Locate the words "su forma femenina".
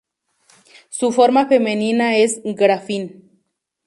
0.89-2.17